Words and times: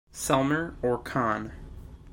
Selmer 0.11 0.77
or 0.81 0.97
Conn. 0.97 1.51